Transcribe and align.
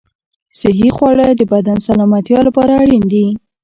صحي 0.59 0.89
خواړه 0.95 1.27
د 1.31 1.41
بدن 1.53 1.77
سلامتیا 1.87 2.39
لپاره 2.47 2.73
اړین 2.81 3.03
دي. 3.13 3.25